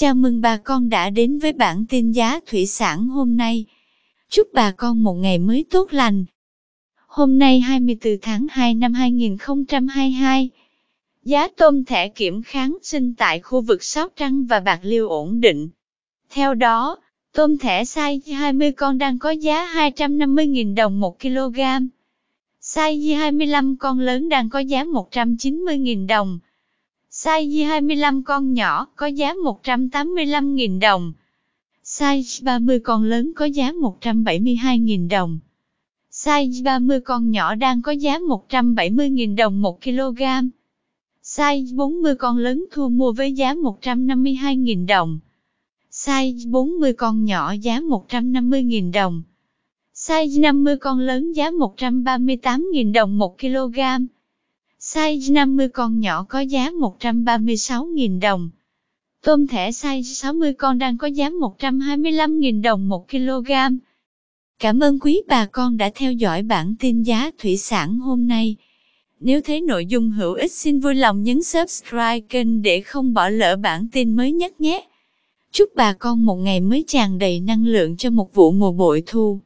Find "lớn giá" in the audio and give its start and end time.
50.98-51.50